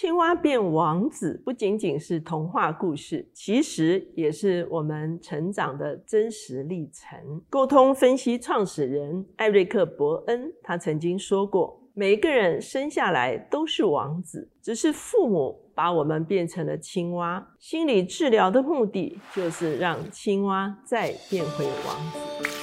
[0.00, 7.42] 青蛙变王子不仅仅是童话故事，其实也是我们成长的真实历程。
[7.50, 17.44] 沟通分析创始人艾瑞克·伯恩，他曾经说过：“每个人生下来都是王子，只是父母把我们变成了青蛙。
[17.58, 22.57] 心理治疗的目的就是让青蛙再变回王子。”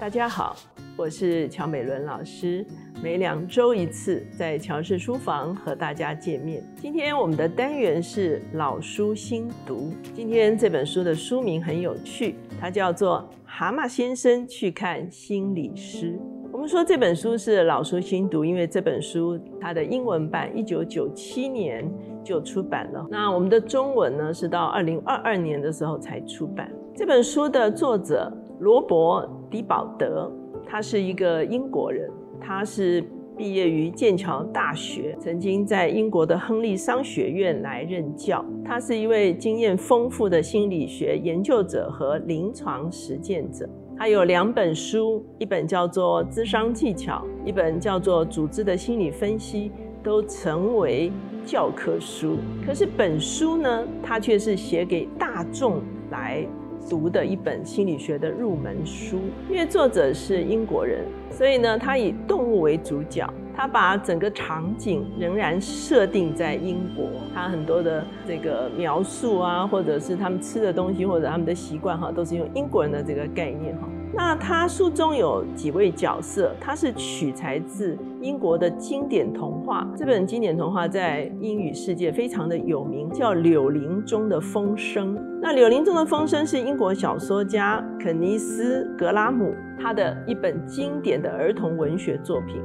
[0.00, 0.56] 大家好，
[0.96, 2.64] 我是乔美伦老师，
[3.02, 6.64] 每两周一次在乔氏书房和大家见面。
[6.80, 9.92] 今天我们的单元是老书新读。
[10.14, 16.12] 今天这本书的书名很有趣，它叫做《蛤蟆先生去看心理师》。
[16.50, 21.86] 我们说这本书是老书新读，因为这本书它的英文版一九九七年
[22.24, 26.72] 就出版了，那我们的中文呢是到二零二二年的时候才出版。
[26.96, 28.32] 这本书的作者。
[28.60, 30.30] 罗伯·迪保德，
[30.66, 33.02] 他是一个英国人，他是
[33.34, 38.44] 毕业于剑桥大学，曾经在英国的亨利商学院来任教。
[38.62, 43.66] 他是一位经验丰富的心理学研究者和临床实践者。
[43.96, 49.70] 他有两本书，一本叫做《智商技巧》，一本叫做《组织的心理分析》，
[50.04, 51.10] 都成为
[51.46, 52.36] 教科书。
[52.66, 56.46] 可是本书呢，他却是写给大众来。
[56.88, 73.88] 读的一本心理学的入门书，因为作者是英国人，所以呢，他以动物为主角，他把整个场景仍然设定在英国，他很多的这个描述啊，或者是他们吃的东西，或者他们的习惯哈，都是用英国人的这个概念哈。
[74.22, 79.84] 那他书中有几位角色，他是取材自英国的经典童话。
[79.96, 85.16] 这本经典童话在英语世界非常的有名，叫《柳林中的风声》。
[85.40, 92.60] 那《柳林中的风声》是英国小说家肯尼斯·格拉姆他的一本经典的儿童文学作品。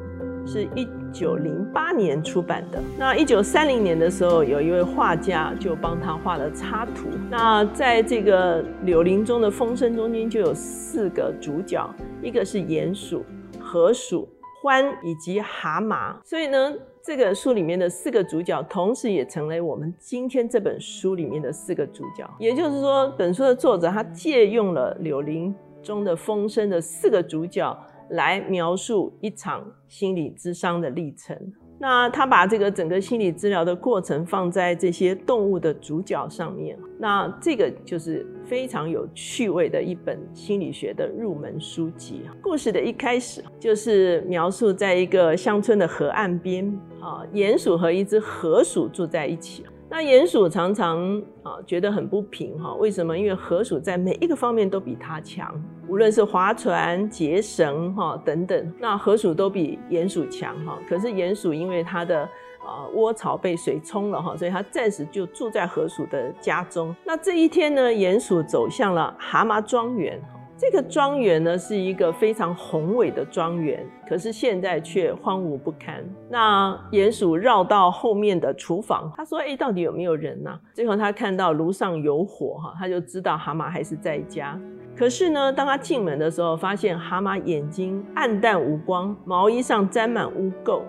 [0.45, 2.79] 是一九零八年出版的。
[2.97, 7.07] 那一九三零年的时候，有一位画家就帮他画了插图。
[7.29, 11.89] 那在这个柳林中的风声中间，就有四个主角，
[12.21, 13.25] 一个是鼹鼠、
[13.59, 14.27] 河鼠、
[14.63, 16.15] 獾以及蛤蟆。
[16.23, 22.29] 所以呢，这个书里面的四个主角，同时也成为我们今天这本书里面的四个主角。
[22.37, 27.75] 也就是说，本书的作者他借用了柳林中的风声的四个主角。
[28.09, 31.37] 来描述一场心理咨商的历程。
[31.77, 42.21] 那他把这个整个心理治疗的过程放在这些动物的主角上面，那这个就是非常有趣味的一本心理学的入门书籍。
[42.41, 46.65] 故事的一开始就是描述在一个乡村的河岸边，
[47.01, 49.65] 啊，鼹鼠和一只河鼠住在一起。
[49.97, 50.99] 那鼹鼠常常
[51.41, 53.17] 啊觉得很不平哈，为什么？
[53.17, 55.49] 因为河鼠在每一个方面都比它强，
[55.87, 60.77] 无论是划船、结绳哈等等，那河鼠都比鼹鼠强哈。
[60.85, 62.23] 可是鼹鼠因为它的
[62.59, 66.93] 啊窝巢被水冲了哈，所以它暂时就住在河鼠的家中。
[67.05, 70.21] 那这一天呢，鼹鼠走向了蛤蟆庄园。
[70.57, 76.01] 这个庄园呢是一个非常宏伟的庄园，可是现在却荒芜不堪。
[76.29, 84.57] 那鼹鼠绕到后面的厨房，他说：“哎，到底有没有人呢？”最后他看到炉上有火，哈，他就知道蛤蟆还是在家。
[84.95, 90.83] 可是呢，当他进门的时候，发现蛤蟆眼睛暗淡无光，毛衣上沾满污垢。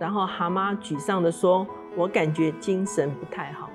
[0.00, 1.64] 然后蛤蟆沮丧地说
[1.96, 3.70] ：“我感觉精神不太好。”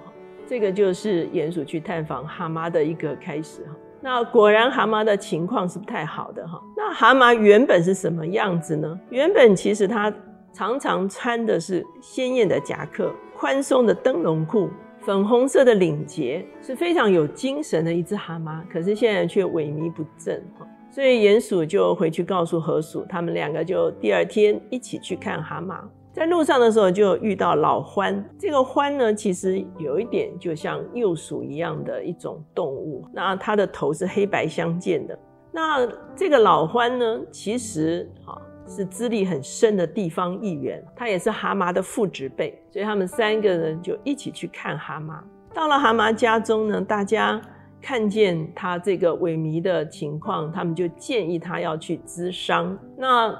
[0.46, 3.77] 这个就是鼹鼠去探访蛤蟆的一个开始，哈。
[4.07, 6.63] 那果然蛤蟆的情况是不太好的哈。
[6.78, 8.97] 那蛤蟆原本是什么样子呢？
[9.09, 10.09] 原本其实它
[10.53, 14.69] 常常穿的是鲜艳的夹克、宽松的灯笼裤、
[15.01, 18.62] 粉红色的领结，是非常有精神的一只蛤蟆。
[18.72, 20.66] 可是现在却萎靡不振哈。
[20.89, 25.81] 所以鼹鼠就回去告诉河鼠，他们两个就第二天一起去看蛤蟆。
[26.18, 35.18] 在路上的时候就遇到老獾，这个獾呢，其实有一点就像幼鼠一样的一种动物，那它的头是黑白相间的。
[35.52, 38.34] 那这个老獾呢，其实啊
[38.68, 45.20] 是资历很深的地方议员，他也是蛤蟆的父执辈，所以他们三个人就一起去看蛤蟆。
[45.54, 47.40] 到了蛤蟆家中呢，大家
[47.80, 52.75] 看见他这个萎靡的情况，他们就建议他要去咨商。
[52.98, 53.31] 那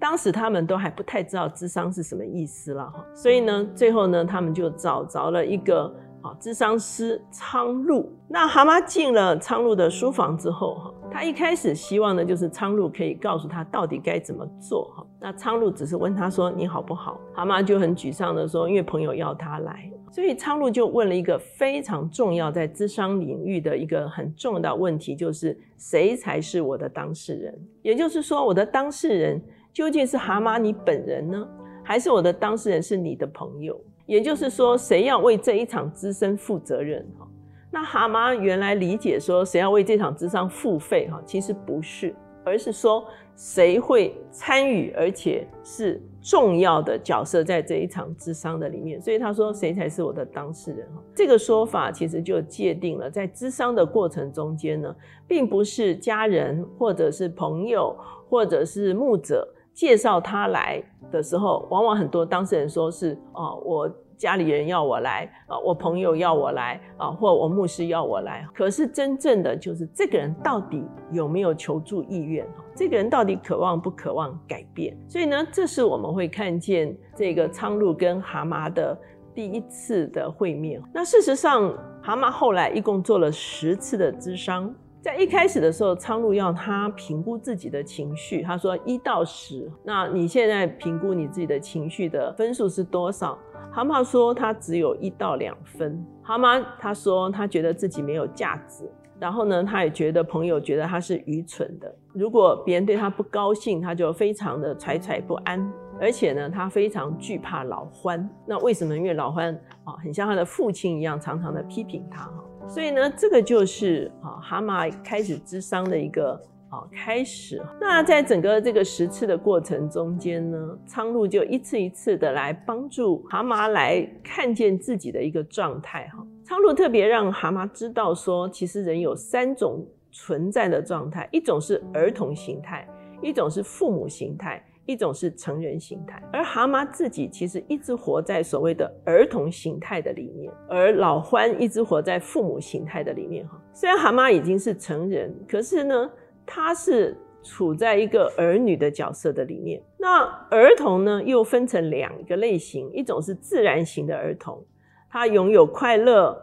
[0.00, 5.92] 当时他们都还不太知道智商是什么意思了哈，所以呢，最后呢，他们就找着了一个
[6.22, 8.08] 啊智商师苍鹭。
[8.28, 15.04] 那蛤蟆进了苍鹭的书房之后哈，他一开始希望呢，就是苍鹭可以告诉他到底该怎么做哈。
[15.20, 17.20] 那苍鹭只是问他说你好不好？
[17.34, 27.54] 蛤蟆就很沮丧的说，因为朋友要他来所以苍鹭就问了一个非常重要在智商领域的一个很重要的问题，就是谁才是我的当事人？
[27.82, 29.42] 也就是说，我的当事人
[29.78, 31.48] 究竟是蛤蟆你本人呢，
[31.84, 33.80] 还是我的当事人是你的朋友？
[34.06, 37.06] 也就是说，谁要为这一场资深负责任？
[37.16, 37.24] 哈，
[37.70, 41.08] 那蛤蟆原来理解说，谁要为这场智商付费？
[41.08, 42.12] 哈，其实不是，
[42.44, 49.00] 而是说谁会参与，而且是重要的角色在这一场智商的里面。
[49.00, 50.88] 所以他说，谁才是我的当事人？
[50.88, 54.92] 哈，这个说法其实就界定了，在智商的过程中间呢，
[55.28, 57.96] 并不是家人或者是朋友
[58.28, 59.48] 或者是牧者。
[59.78, 68.44] 介绍他来的时候，往往很多当事人说是啊，我家里人要我来啊，我朋友要我来啊，或我牧师要我来。
[68.52, 72.44] 可是真正的就是这个人到底有没有求助意愿？
[72.74, 74.98] 这个人到底渴望不渴望改变？
[75.08, 78.98] 所以呢，这是我们会看见这个苍鹭跟蛤蟆的
[79.32, 80.82] 第一次的会面。
[80.92, 81.72] 那事实上，
[82.02, 84.74] 蛤蟆后来一共做了十次的咨商。
[85.00, 88.42] 在一开始的时候，苍鹭要他评估自己的情绪。
[88.42, 93.38] 他说一到十，那你现在评估你自己的情绪的分数是多少？
[93.70, 96.04] 蛤蟆说他只有一到两分。
[96.22, 98.90] 蛤蟆他说他觉得自己没有价值，
[99.20, 101.94] 然后呢，他也觉得朋友觉得他是愚蠢的。
[102.12, 108.28] 如果别人对他不高兴，他就非常的惴惴不安，而且呢，他非常惧怕老欢。
[108.46, 108.96] 那为什么？
[108.96, 109.54] 因为老欢
[109.84, 112.44] 啊，很像他的父亲一样，常常的批评他哈。
[112.68, 116.32] 所以呢，这个就是啊，蛤蟆开始智商的一个
[116.68, 117.60] 啊开始。
[117.80, 126.24] 那在整个这个十次的过程中间呢，苍鹭就一次一次的来帮助蛤蟆来看见自己的一个状态哈。
[126.44, 132.86] 苍鹭特别让蛤蟆知道说，其实人有三种存在的状态，一种是儿童形态，
[133.22, 134.62] 一种是父母形态。
[134.88, 143.46] 一种是成人形态，而蛤蟆自己其实一直活在所谓的儿童形态的里面，而老欢一直活在父母形态的里面。
[143.46, 146.10] 哈，虽然蛤蟆已经是成人，可是呢，
[146.46, 149.78] 他是处在一个儿女的角色的里面。
[149.98, 154.64] 那儿童呢，又分成两个类型，一种是自然型的儿童，
[155.10, 156.34] 他拥有快乐、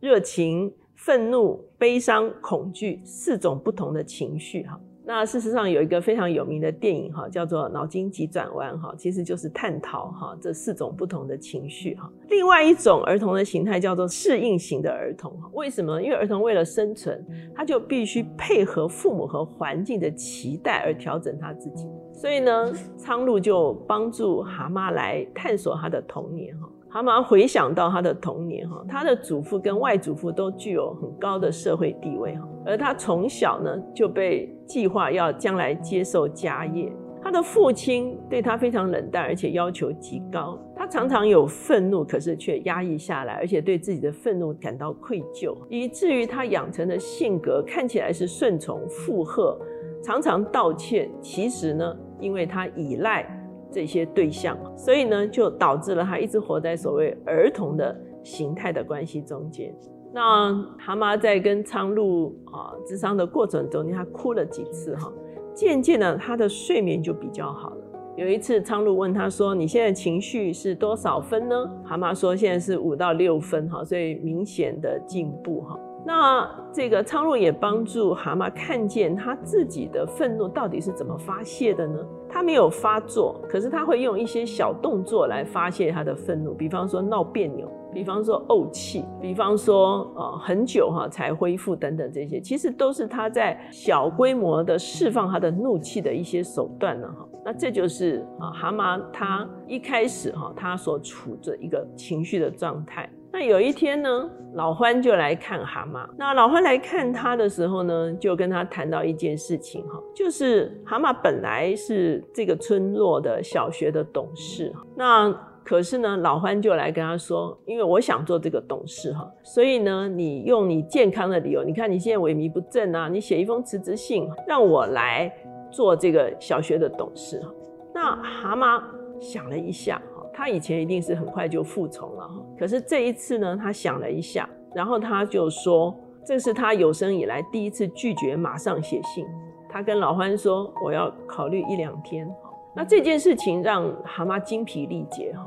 [0.00, 4.64] 热情、愤怒、悲伤、恐惧四种不同的情绪。
[4.64, 4.80] 哈。
[5.04, 12.08] 那事实上有一个非常有名的电影哈，叫做《脑筋急转弯》哈，其实就是探讨哈这四种不同的情绪哈。
[12.28, 16.00] 另外一种儿童的形态叫做适应型的儿童哈，为什么？
[16.00, 21.86] 因为儿童为了生存，他就必须配合父母和环境的期待而调整他自己。
[22.14, 26.68] 所以呢，苍鹭就帮助蛤蟆来探索他的童年哈。
[26.92, 36.92] 蛤蟆回想到他的童年，哈，他的祖父跟外祖父都具有很高的社会地位，哈，而他从小呢就被计划要将来接受家业。
[37.22, 40.58] 他的父亲对他非常冷淡，而且要求极高。
[40.76, 49.58] 他常常有愤怒，可是却压抑下来，而且对自己的愤怒感到愧疚，以至于他养成的性格看起来是顺从、附和，
[50.02, 51.08] 常常道歉。
[51.22, 53.24] 其实呢，因为他依赖。
[53.72, 59.74] 这些对象，所以呢，就导致了他一直活在所谓儿童的形态的关系中间。
[60.12, 65.10] 那蛤蟆在跟苍鹭啊智商的过程中间，他哭了几次哈，
[65.54, 67.76] 渐渐的他的睡眠就比较好了。
[68.14, 81.98] 有一次，苍鹭问他说：“你现在情绪是多少分呢？”蛤蟆说：“现在是五到六分哈，所以明显的进步哈。”那这个苍鹭也帮助蛤蟆看见他自己的愤怒到底是怎么发泄的呢？
[82.32, 97.28] 他没有发作，可是他会用一些小动作来发泄他的愤怒，比方说闹别扭，比方说怄气，比方说呃很久哈才恢复等等这些，其实都是他在小规模的释放他的怒气的一些手段了哈。
[97.44, 103.10] 那这就是啊蛤蟆他一开始哈他所处着一个情绪的状态。
[103.32, 106.06] 那有一天呢，老欢就来看蛤蟆。
[106.18, 115.34] 那老欢来看他的时候呢，就跟他谈到一件事情哈，就是蛤蟆本来是这个村落的小学的董事那
[115.64, 125.32] 可是呢，老欢就来跟他说，因为我想做这个董事哈，所以呢，你用你健康的理由，你看你现在萎靡不振啊，你写一封辞职信让我来
[125.70, 127.48] 做这个小学的董事哈。
[127.94, 128.82] 那蛤蟆
[129.20, 130.02] 想了一下。
[130.32, 139.26] 他以前一定是很快就服从了哈，可是这一次呢，他想了一下，然后他就说，这是他有生以来第一次拒绝马上写信。
[139.68, 142.28] 他跟老欢说，我要考虑一两天。
[142.74, 145.46] 那这件事情让蛤蟆精疲力竭哈。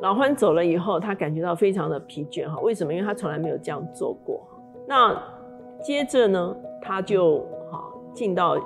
[0.00, 2.58] 老欢走了以后，他感觉到非常的疲倦哈。
[2.60, 2.92] 为什么？
[2.92, 4.40] 因为他从来没有这样做过。
[4.86, 5.20] 那
[5.82, 7.84] 接着呢，他就哈
[8.14, 8.56] 进到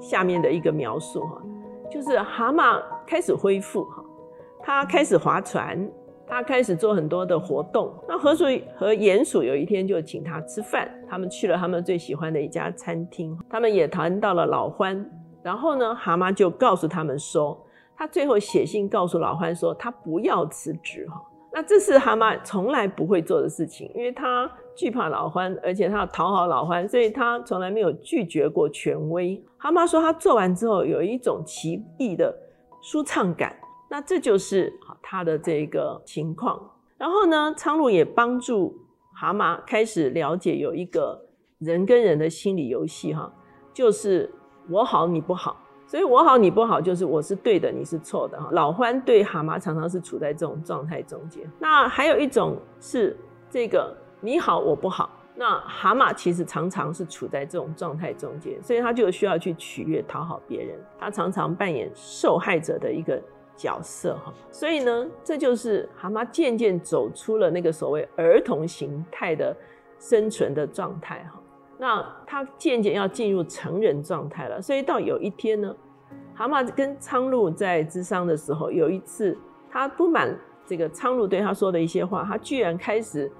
[0.00, 1.42] 下面的一个描述哈，
[1.90, 3.99] 就是蛤蟆开始恢复哈。
[4.62, 5.90] 他开始划船，
[6.26, 7.92] 他开始做很多的活动。
[8.08, 8.44] 那河鼠
[8.76, 15.04] 和鼹鼠有一天就请他吃饭，他们去了他们最喜欢的一家餐厅，他们也谈到了老欢。
[15.42, 17.58] 然后呢，蛤蟆就告诉他们说，
[17.96, 21.20] 他最后写信告诉老欢说，他不要辞职哈。
[21.52, 29.42] 那这是蛤蟆从来不会做的事情，因为他惧怕老欢，而且他要讨好老欢，所以他从来没有拒绝过权威。
[29.56, 32.32] 蛤蟆说他做完之后有一种奇异的
[32.80, 33.56] 舒畅感，
[33.90, 36.58] 那这就是他的这个情况。
[36.96, 38.78] 然后呢，苍鹭也帮助
[39.12, 41.26] 蛤蟆开始了解有一个
[41.58, 43.30] 人跟人的心理游戏哈，
[43.74, 44.32] 就是
[44.68, 45.56] 我好你不好。
[45.86, 48.48] 所以我好你不好，就是我是对的，你是错的哈。
[48.52, 51.42] 老欢对蛤蟆常常是处在这种状态中间。
[51.58, 53.18] 那还有一种是
[53.50, 63.20] 这个你好我不好，那蛤蟆其实常常是处在这种状态中间，所以他就需要去取悦讨好别人，他常常扮演受害者的一个
[63.60, 64.32] 角色哈。
[64.50, 69.54] 所以呢，这就是蛤蟆渐渐走出了那个所谓儿童形态的
[69.98, 71.38] 生存的状态哈。
[71.78, 75.74] 那他渐渐要进入成人状态了，所以到有一天呢，
[76.34, 79.36] 蛤蟆跟苍鹭在治商的时候，有一次
[79.70, 80.34] 他不满
[80.66, 83.30] 这个苍鹭对他说的一些话，他居然开始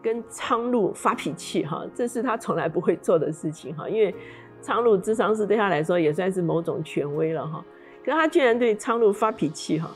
[0.00, 4.14] 跟苍鹭发脾气哈，这是他从来不会做的事情哈，因为
[4.60, 7.64] 苍鹭智商是对他来说也算是某种权威了哈，
[8.04, 9.90] 可他居然对苍鹭发脾气哈，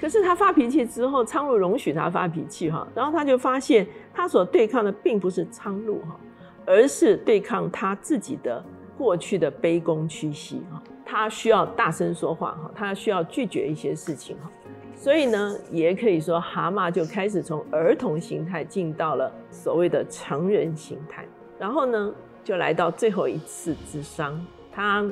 [0.00, 6.18] 可是他发脾气之后，苍鹭容许他发脾气哈，然后他就发现他所对抗的并不是苍鹭哈。
[6.66, 8.64] 而是对抗他自己的
[8.96, 14.50] 过去的卑躬屈膝哈，他需要大声说话哈，他需要拒绝一些事情哈，
[14.96, 21.26] 所以呢，也可以说蛤蟆就开始从儿童形态进到了所谓的成人形态，
[21.58, 22.10] 然后呢，
[22.42, 24.42] 就来到最后一次之商，
[24.72, 25.04] 他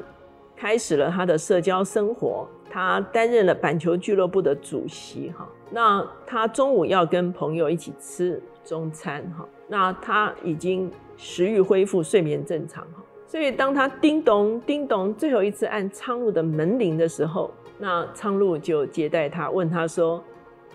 [0.63, 10.89] 开始了他的社交生活，他担任了板球俱乐部的主席哈，那他中午要跟朋友一起吃中餐哈，那他已经。
[11.15, 13.03] 食欲恢复，睡眠正常哈。
[13.29, 20.21] 所以当他叮咚叮咚最后一次按苍鹭的门铃的时候，那苍鹭就接待他，问他说：“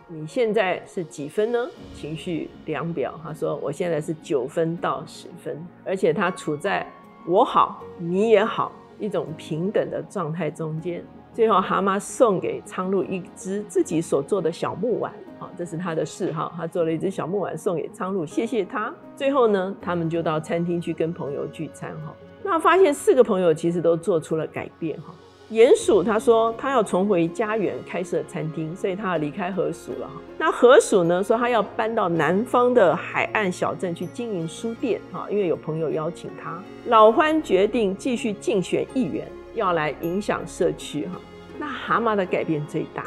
[0.08, 6.88] 你现在是几分呢？”情绪量表，他说：“我现在是九分到十分，而且他处在
[7.28, 15.14] 我好你也好一种平等的状态中间。”最后，蛤蟆送给苍鹭一只自己所做的小木碗。
[15.38, 18.92] 好，这是他的嗜好，他做了一只小木碗送给苍鹭，谢谢他。
[19.16, 22.12] 最后呢，他们就到餐厅去跟朋友聚餐哈。
[22.44, 25.14] 那发现四个朋友其实都做出了改变哈。
[25.52, 30.14] 鼹鼠他说他要重回家园开设餐厅，所以他要离开河鼠了哈。
[30.38, 36.62] 那河鼠呢说他要搬到南方的海岸小镇去经营书店哈，因为有朋友邀请他。
[36.88, 39.26] 老欢决定继续竞选议员，
[39.56, 41.20] 要来影响社区哈。
[41.58, 43.06] 那蛤蟆的改变最大，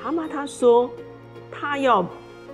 [0.00, 0.90] 蛤蟆他说。
[1.54, 2.04] 他要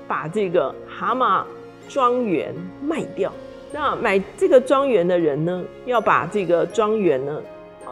[0.09, 1.45] 把这个蛤蟆
[1.89, 2.53] 庄园
[2.83, 3.33] 卖掉，
[3.73, 7.41] 那买这个庄园的人呢，要把这个庄园呢，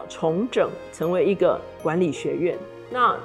[0.09, 2.57] 重整成为一个管理学院。
[2.89, 3.17] 那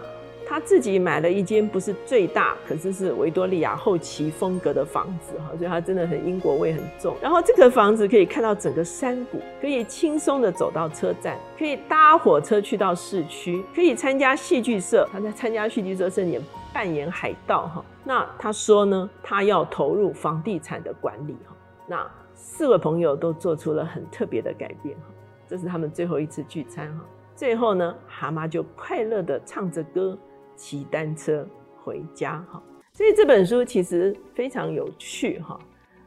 [0.46, 7.16] 他自己买了一间不是最大，可是是维多利亚后期风格的房子哈，所以他真的很英国味很重。
[7.22, 15.08] 然后这个房子可以看到整个山谷，可以轻松的走到车站，可以搭火车去到市区，可以参加戏剧社。
[15.12, 16.42] 他在参加戏剧社盛典。
[16.74, 21.54] 扮演海盗哈，那他说呢，他要投入房地产的管理哈。
[21.86, 25.02] 那四位朋友都做出了很特别的改变哈。
[25.46, 27.04] 这是他们最后一次聚餐哈。
[27.34, 30.18] 最后呢，蛤蟆就快乐的唱着歌，
[30.56, 31.46] 骑单车
[31.82, 32.62] 回家哈。
[32.92, 35.58] 所以这本书其实非常有趣哈。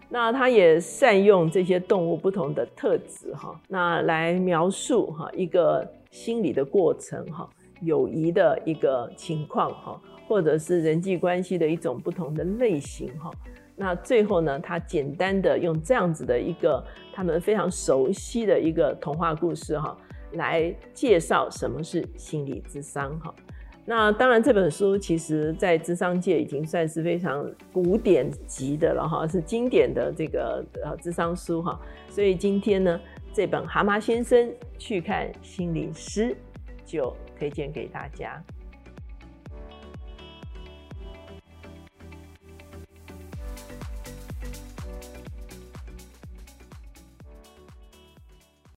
[0.08, 7.50] 那他也善用这些动物不同的特质哈，那来描述哈一个心理的过程哈，
[7.82, 10.01] 友谊的一个情况哈。
[10.27, 13.30] 或者是人际关系的一种不同的类型哈，
[13.75, 19.98] 那最后呢，他简单的用这样子的一个他们非常熟悉的一个童话故事哈，
[20.34, 23.34] 来介绍什么是心理智商哈。
[23.88, 31.79] 那当然这本书其实在智商界已经算是非常古典级的了哈，是经典的这个呃智商书哈。
[32.10, 33.00] 所以今天呢，
[33.34, 36.29] 这本《蛤蟆先生去看心理师》
[36.86, 38.41] 就推荐给大家。